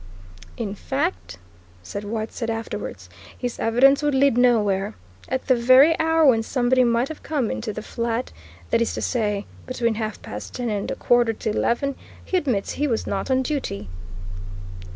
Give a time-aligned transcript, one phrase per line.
[0.57, 1.37] "In fact,"
[1.83, 3.07] said Whiteside afterwards,
[3.37, 4.95] "his evidence would lead nowhere.
[5.29, 8.31] At the very hour when somebody might have come into the flat
[8.71, 11.93] that is to say, between half past ten and a quarter to eleven
[12.25, 13.89] he admits he was not on duty."